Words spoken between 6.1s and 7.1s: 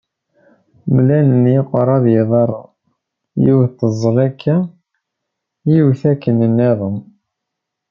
akken nniḍen.